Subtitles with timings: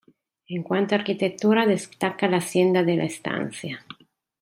[0.47, 3.85] En cuanto a arquitectura destaca la Hacienda de la Estancia.